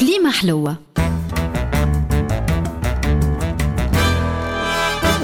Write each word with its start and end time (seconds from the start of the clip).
كليمة 0.00 0.30
حلوة. 0.30 0.76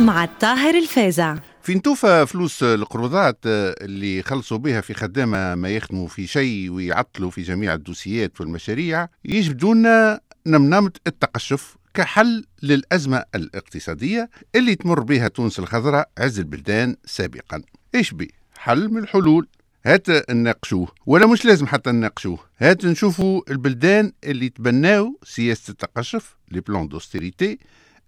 مع 0.00 0.24
الطاهر 0.24 0.74
الفازع. 0.74 1.36
فين 1.62 1.82
توفى 1.82 2.26
فلوس 2.26 2.62
القروضات 2.62 3.38
اللي 3.44 4.22
خلصوا 4.22 4.58
بها 4.58 4.80
في 4.80 4.94
خدامة 4.94 5.54
ما 5.54 5.68
يخدموا 5.68 6.08
في 6.08 6.26
شيء 6.26 6.70
ويعطلوا 6.70 7.30
في 7.30 7.42
جميع 7.42 7.74
الدوسيات 7.74 8.40
والمشاريع 8.40 9.08
يجبدونا 9.24 10.20
نمنمة 10.46 10.92
التقشف 11.06 11.76
كحل 11.94 12.44
للأزمة 12.62 13.24
الاقتصادية 13.34 14.30
اللي 14.54 14.74
تمر 14.74 15.00
بها 15.00 15.28
تونس 15.28 15.58
الخضراء 15.58 16.08
عز 16.18 16.38
البلدان 16.38 16.96
سابقا. 17.04 17.62
إيش 17.94 18.14
بي؟ 18.14 18.30
حل 18.58 18.88
من 18.88 18.98
الحلول. 18.98 19.48
هات 19.86 20.30
نناقشوه. 20.30 20.88
ولا 21.06 21.26
مش 21.26 21.44
لازم 21.44 21.66
حتى 21.66 21.92
نناقشوه. 21.92 22.38
هات 22.58 22.84
نشوفوا 22.84 23.42
البلدان 23.50 24.12
اللي 24.24 24.48
تبناو 24.48 25.20
سياسة 25.22 25.70
التقشف 25.70 26.36
les 26.50 26.60
plans 26.60 26.88
d'austérité 26.88 27.58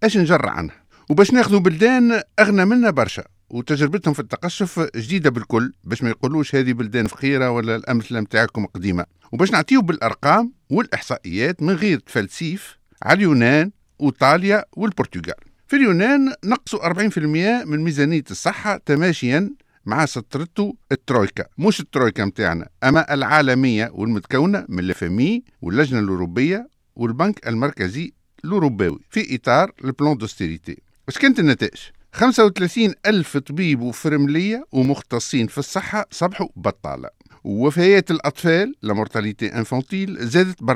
اش 0.03 0.17
نجر 0.17 0.49
عنها 0.49 0.75
وباش 1.09 1.33
ناخذوا 1.33 1.59
بلدان 1.59 2.21
أغنى 2.39 2.65
منا 2.65 2.89
برشا 2.89 3.23
وتجربتهم 3.49 4.13
في 4.13 4.19
التقشف 4.19 4.89
جديدة 4.95 5.29
بالكل 5.29 5.73
باش 5.83 6.03
ما 6.03 6.09
يقولوش 6.09 6.55
هذه 6.55 6.73
بلدان 6.73 7.07
فقيرة 7.07 7.49
ولا 7.51 7.75
الأمثلة 7.75 8.19
متاعكم 8.21 8.65
قديمة. 8.65 9.05
وباش 9.31 9.51
نعطيو 9.51 9.81
بالأرقام 9.81 10.53
والإحصائيات 10.69 11.61
من 11.61 11.73
غير 11.73 11.99
تفلسيف 11.99 12.77
على 13.03 13.17
اليونان 13.17 13.71
وإيطاليا 13.99 14.65
والبرتغال. 14.73 15.35
في 15.67 15.75
اليونان 15.75 16.33
نقصوا 16.43 16.87
40% 16.87 17.17
من 17.65 17.79
ميزانية 17.79 18.23
الصحة 18.31 18.77
تماشيا 18.85 19.49
مع 19.89 20.05
سطرته 20.05 20.75
الترويكا. 20.91 21.45
مش 21.57 21.79
الترويكا 21.79 22.25
متاعنا 22.25 22.69
أما 22.83 23.13
العالمية 23.13 23.89
والمتكونة 23.93 24.65
من 24.69 24.79
ال 24.79 24.95
FMI 24.95 25.43
واللجنة 25.61 25.99
الأوروبية 25.99 26.67
والبنك 26.95 27.47
المركزي 27.47 28.13
الأوروبي 28.45 28.97
في 29.09 29.35
إطار 29.35 29.71
ال 29.83 29.90
plan 29.90 30.17
d'austérité 30.17 30.77
بس 31.07 31.17
كانت 31.17 31.39
النتائج؟ 31.39 31.79
35 32.13 32.93
ألف 33.05 33.37
طبيب 33.37 33.81
وفرملية 33.81 34.65
ومختصين 34.71 35.47
في 35.47 35.57
الصحة 35.57 36.05
صبحوا 36.11 36.47
بطالة. 36.55 37.09
ووفيات 37.43 38.11
الأطفال 38.11 38.75
la 38.81 38.94
mortalité 38.94 39.53
infantile 39.55 40.17
زادت 40.27 40.63
ب 40.63 40.71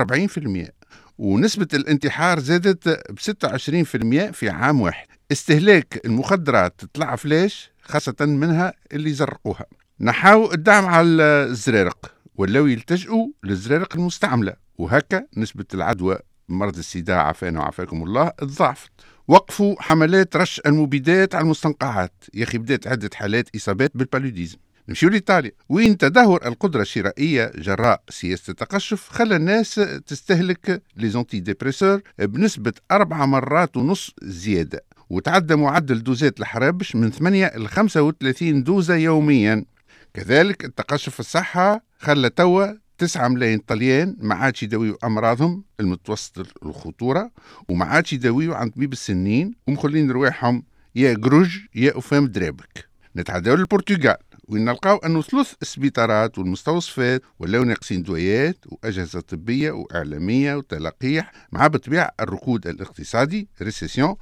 40% 0.67 0.69
ونسبة 1.17 1.67
الانتحار 1.73 2.39
زادت 2.39 2.89
ب 2.89 3.19
26% 3.19 4.31
في 4.31 4.49
عام 4.49 4.81
واحد. 4.81 5.07
استهلاك 5.31 6.01
المخدرات 6.05 6.81
طلع 6.93 7.15
flèche 7.15 7.71
خاصة 7.83 8.15
منها 8.19 8.73
اللي 8.93 9.13
زرقوها. 9.13 9.65
نحاو 9.99 10.53
الدعم 10.53 10.85
على 10.85 11.23
الزرارق 11.23 12.13
ولاو 12.35 12.67
يلتجئوا 12.67 13.27
للزرارق 13.43 13.95
المستعملة. 13.95 14.53
وهكا 14.77 15.27
نسبة 15.37 15.65
العدوى 15.73 16.17
مرض 16.49 16.77
السيداء 16.77 17.17
عافانا 17.17 17.59
وعافاكم 17.59 18.03
الله 18.03 18.29
تضاعفت 18.29 18.91
وقفوا 19.27 19.75
حملات 19.79 20.35
رش 20.35 20.61
المبيدات 20.65 21.35
على 21.35 21.43
المستنقعات. 21.43 22.23
يا 22.33 22.43
أخي 22.43 22.57
بدات 22.57 22.87
عدة 22.87 23.09
حالات 23.13 23.55
إصابات 23.55 23.91
بال 23.95 24.06
paludisme. 24.06 24.57
نمشيو 24.89 25.09
لإيطاليا. 25.09 25.51
وين 25.69 25.97
تدهور 25.97 26.45
القدرة 26.45 26.81
الشرائية 26.81 27.51
جراء 27.55 28.03
سياسة 28.09 28.51
التقشف 28.51 29.09
خلى 29.09 29.35
الناس 29.35 29.75
تستهلك 30.07 30.83
les 30.97 31.09
antidépresseurs 31.09 32.01
بنسبة 32.19 32.73
أربعة 32.91 33.25
مرات 33.25 33.77
ونص 33.77 34.11
زيادة. 34.21 34.85
وتعدى 35.13 35.55
معدل 35.55 36.03
دوزات 36.03 36.39
الحرابش 36.39 36.95
من 36.95 37.11
8 37.11 37.51
ل 37.55 37.67
35 37.67 38.63
دوزة 38.63 38.95
يوميا. 38.95 39.65
كذلك 40.13 40.65
التقشف 40.65 41.19
الصحة 41.19 41.83
خلى 41.99 42.29
توا 42.29 42.65
9 42.97 43.27
ملايين 43.27 43.59
طليان 43.59 44.15
ما 44.19 44.35
عادش 44.35 44.63
يداويو 44.63 44.97
أمراضهم 45.03 45.63
المتوسطه 45.79 46.45
الخطورة 46.65 47.31
وما 47.69 47.85
عادش 47.85 48.13
يداويو 48.13 48.53
عند 48.53 48.71
طبيب 48.71 48.93
السنين 48.93 49.53
ومخلين 49.67 50.11
رواحهم 50.11 50.63
يا 50.95 51.13
قروج 51.13 51.57
يا 51.75 51.97
أفام 51.97 52.27
درابك. 52.27 52.85
نتعداو 53.15 53.55
للبرتغال 53.55 54.17
وين 54.47 54.65
نلقاو 54.65 54.97
أنه 54.97 55.21
ثلث 55.21 55.53
السبيطارات 55.61 56.37
والمستوصفات 56.37 57.21
ولاو 57.39 57.63
ناقصين 57.63 58.03
دوايات 58.03 58.57
وأجهزة 58.65 59.19
طبية 59.19 59.71
وإعلامية 59.71 60.55
وتلقيح 60.55 61.31
مع 61.51 61.67
بالطبيعه 61.67 62.11
الركود 62.19 62.67
الاقتصادي 62.67 63.47
ريسيسيون 63.61 64.15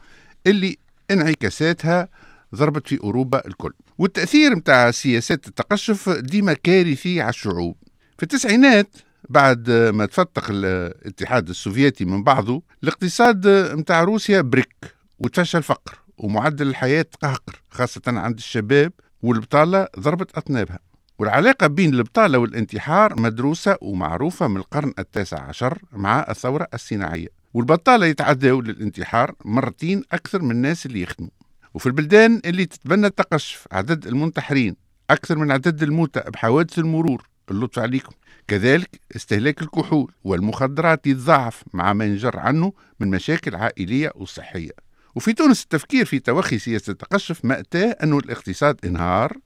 اللي 0.48 0.78
انعكاساتها 1.12 2.10
ضربت 2.56 2.88
في 2.88 3.00
أوروبا 3.04 3.48
الكل. 3.48 3.74
والتأثير 3.98 4.56
متاع 4.56 4.92
سياسات 4.92 5.48
التقشف 5.48 6.10
ديما 6.10 6.54
كارثي 6.54 7.22
على 7.22 7.30
الشعوب. 7.30 7.76
في 8.18 8.24
التسعينات 8.24 8.96
بعد 9.30 9.72
ما 9.72 10.06
تفتق 10.06 10.46
الاتحاد 10.50 11.50
السوفيتي 11.50 12.06
من 12.06 12.24
بعضه 12.24 12.62
الاقتصاد 12.84 13.48
متاع 13.48 14.04
روسيا 14.04 14.42
برك 14.42 14.96
وتفشى 15.20 15.58
الفقر 15.58 16.00
ومعدل 16.18 16.68
الحياة 16.68 17.06
قهقر 17.22 17.62
خاصة 17.70 18.02
عند 18.08 18.38
الشباب 18.38 18.92
والبطالة 19.22 19.88
ضربت 20.00 20.38
أطنابها. 20.38 20.80
والعلاقة 21.20 21.68
بين 21.68 21.94
البطالة 21.94 22.38
والانتحار 22.38 23.20
مدروسة 23.20 23.78
ومعروفة 23.82 24.48
من 24.48 24.58
القرن 24.58 24.94
التاسع 25.00 25.42
عشر 25.42 25.78
مع 25.92 26.26
الثورة 26.30 26.68
الصناعية. 26.74 27.41
والبطالة 27.54 28.06
يتعداو 28.06 28.62
للانتحار 28.62 29.36
مرتين 29.46 30.04
أكثر 30.12 30.42
من 30.42 30.52
الناس 30.52 30.86
اللي 30.86 31.02
يخدموا 31.02 31.30
وفي 31.74 31.86
البلدان 31.86 32.42
اللي 32.46 32.66
تتبنى 32.66 33.08
التقشف 33.08 33.68
عدد 33.72 34.08
المنتحرين 34.08 34.76
أكثر 35.10 35.38
من 35.38 35.52
عدد 35.52 35.84
الموتى 35.84 36.20
بحوادث 36.20 36.80
المرور. 36.80 37.28
اللطف 37.52 37.80
عليكم. 37.80 38.12
كذلك 38.48 39.00
استهلاك 39.16 39.62
الكحول 39.62 40.12
والمخدرات 40.24 41.08
يتضاعف 41.08 41.64
مع 41.74 41.94
ما 41.94 42.06
ينجر 42.06 42.40
عنه 42.40 42.74
من 43.00 43.08
مشاكل 43.08 43.56
عائلية 43.56 44.12
وصحية. 44.16 44.72
وفي 45.16 45.34
تونس 45.34 45.64
التفكير 45.64 46.06
في 46.06 46.20
توخي 46.20 46.60
سياسة 46.60 46.92
التقشف 46.92 47.46
مأتاه 47.46 47.98
أنه 48.04 48.18
الاقتصاد 48.18 48.80
انهار 48.86 49.38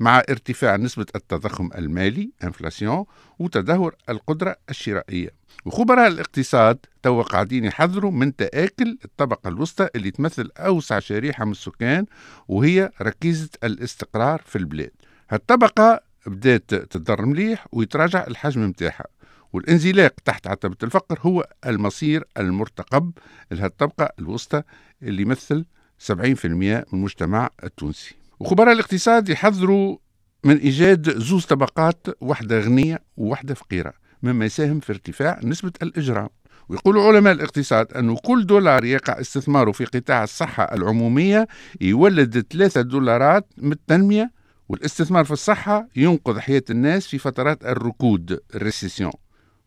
مع 0.00 0.18
ارتفاع 0.18 0.76
نسبة 0.76 1.06
التضخم 1.14 1.70
المالي 1.78 2.30
انفلاسيون 2.44 3.04
وتدهور 3.38 3.94
القدرة 4.08 4.56
الشرائية. 4.70 5.30
وخبراء 5.64 6.06
الاقتصاد 6.06 6.78
توا 7.02 7.22
قاعدين 7.22 7.64
يحذروا 7.64 8.10
من 8.10 8.36
تآكل 8.36 8.98
الطبقة 9.04 9.48
الوسطى 9.48 9.88
اللي 9.96 10.10
تمثل 10.10 10.50
أوسع 10.56 10.98
شريحة 10.98 11.44
من 11.44 11.52
السكان 11.52 12.06
وهي 12.48 12.90
ركيزة 13.02 13.48
الاستقرار 13.64 14.42
في 14.46 14.56
البلاد. 14.56 14.92
هالطبقة 15.30 16.00
بدات 16.26 16.74
تتضر 16.74 17.26
مليح 17.26 17.66
ويتراجع 17.72 18.26
الحجم 18.26 18.68
متاعها. 18.68 19.06
والانزلاق 19.52 20.14
تحت 20.24 20.46
عتبة 20.46 20.76
الفقر 20.82 21.18
هو 21.22 21.46
المصير 21.66 22.24
المرتقب 22.38 23.12
لهالطبقة 23.50 24.08
الوسطى 24.18 24.62
اللي 25.02 25.22
يمثل 25.22 25.64
70% 26.12 26.14
من 26.44 26.84
المجتمع 26.92 27.50
التونسي. 27.64 28.14
وخبراء 28.40 28.72
الاقتصاد 28.72 29.28
يحذروا 29.28 29.96
من 30.44 30.56
إيجاد 30.56 31.18
زوز 31.18 31.44
طبقات 31.44 32.06
واحدة 32.20 32.60
غنية 32.60 33.02
وواحدة 33.16 33.54
فقيرة 33.54 33.92
مما 34.22 34.44
يساهم 34.44 34.80
في 34.80 34.92
ارتفاع 34.92 35.40
نسبة 35.44 35.72
الإجرام. 35.82 36.28
ويقول 36.68 36.98
علماء 36.98 37.32
الاقتصاد 37.32 37.92
أن 37.92 38.16
كل 38.16 38.46
دولار 38.46 38.84
يقع 38.84 39.20
استثماره 39.20 39.72
في 39.72 39.84
قطاع 39.84 40.24
الصحة 40.24 40.64
العمومية 40.64 41.48
يولد 41.80 42.46
ثلاثة 42.50 42.80
دولارات 42.80 43.46
من 43.58 43.72
التنمية 43.72 44.30
والاستثمار 44.68 45.24
في 45.24 45.30
الصحة 45.30 45.88
ينقذ 45.96 46.38
حياة 46.38 46.62
الناس 46.70 47.06
في 47.06 47.18
فترات 47.18 47.64
الركود 47.64 48.40
الريسيسيون. 48.54 49.12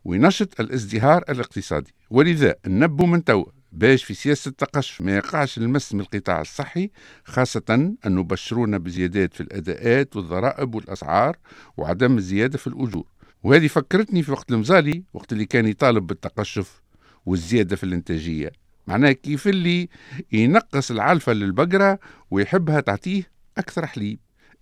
وينشط 0.05 0.59
الازدهار 0.59 1.23
الاقتصادي. 1.29 1.93
ولذا 2.09 2.55
ننبه 2.67 3.05
من 3.05 3.23
توا 3.23 3.45
باش 3.71 4.03
في 4.03 4.13
سياسة 4.13 4.49
التقشف 4.49 5.01
ما 5.01 5.15
يقعش 5.15 5.57
المس 5.57 5.93
من 5.93 5.99
القطاع 5.99 6.41
الصحي 6.41 6.91
خاصة 7.23 7.95
أن 8.05 8.23
بشرونا 8.23 8.77
بزيادات 8.77 9.33
في 9.33 9.41
الأداءات 9.41 10.15
والضرائب 10.15 10.75
والأسعار 10.75 11.37
وعدم 11.77 12.17
الزيادة 12.17 12.57
في 12.57 12.67
الأجور. 12.67 13.05
وهذه 13.43 13.67
فكرتني 13.67 14.23
في 14.23 14.31
وقت 14.31 14.51
المزالي 14.51 15.03
وقت 15.13 15.33
اللي 15.33 15.45
كان 15.45 15.65
يطالب 15.65 16.07
بالتقشف 16.07 16.81
والزيادة 17.25 17.75
في 17.75 17.83
الإنتاجية. 17.83 18.51
معناها 18.87 19.11
كيف 19.11 19.47
اللي 19.47 19.89
ينقص 20.31 20.91
العلفة 20.91 21.33
للبقرة 21.33 21.99
ويحبها 22.31 22.79
تعطيه 22.79 23.23
أكثر 23.57 23.85
حليب. 23.85 24.19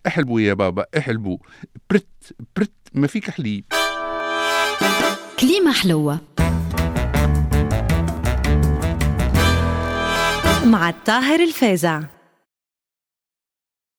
احلبوا 0.07 0.41
يا 0.41 0.53
بابا 0.53 0.85
احلبوا. 0.97 1.37
برت 1.89 2.35
برت 2.55 2.71
ما 2.94 3.07
فيك 3.07 3.29
حليب. 3.29 3.81
كليمة 5.41 5.71
حلوة. 5.71 6.19
مع 10.65 10.89
الطاهر 10.89 11.39
الفازع. 11.39 12.01